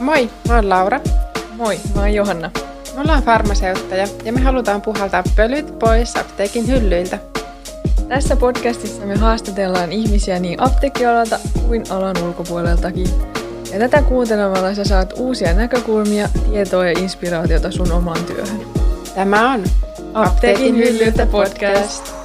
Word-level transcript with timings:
Moi, 0.00 0.30
mä 0.48 0.54
oon 0.54 0.68
Laura. 0.68 1.00
Moi, 1.56 1.80
mä 1.94 2.00
oon 2.00 2.14
Johanna. 2.14 2.50
Me 2.94 3.00
ollaan 3.00 3.22
farmaseuttajia 3.22 4.08
ja 4.24 4.32
me 4.32 4.40
halutaan 4.40 4.82
puhaltaa 4.82 5.22
pölyt 5.36 5.78
pois 5.78 6.16
apteekin 6.16 6.68
hyllyiltä. 6.68 7.18
Tässä 8.08 8.36
podcastissa 8.36 9.06
me 9.06 9.16
haastatellaan 9.16 9.92
ihmisiä 9.92 10.38
niin 10.38 10.62
apteekkialalta 10.62 11.38
kuin 11.68 11.82
alan 11.90 12.16
ulkopuoleltakin. 12.22 13.08
Ja 13.72 13.78
tätä 13.78 14.02
kuuntelemalla 14.02 14.74
sä 14.74 14.84
saat 14.84 15.12
uusia 15.16 15.54
näkökulmia, 15.54 16.28
tietoa 16.50 16.86
ja 16.86 16.98
inspiraatiota 16.98 17.70
sun 17.70 17.92
omaan 17.92 18.24
työhön. 18.24 18.60
Tämä 19.14 19.52
on 19.52 19.64
Apteekin 20.14 20.76
hyllyltä 20.76 21.26
podcast. 21.26 22.15